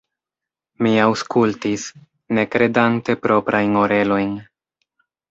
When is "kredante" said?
2.55-3.15